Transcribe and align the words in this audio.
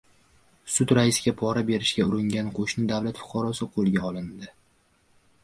Sud 0.75 0.93
raisiga 0.97 1.33
pora 1.41 1.63
berishga 1.67 2.07
uringan 2.13 2.49
qo‘shni 2.57 2.87
davlat 2.93 3.23
fuqarosi 3.25 3.69
qo‘lga 3.77 4.09
olindi 4.11 4.51